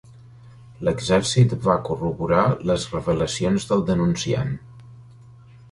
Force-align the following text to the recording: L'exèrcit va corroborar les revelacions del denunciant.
L'exèrcit 0.87 1.53
va 1.67 1.75
corroborar 1.89 2.47
les 2.71 2.87
revelacions 2.97 3.69
del 3.73 3.87
denunciant. 3.93 4.53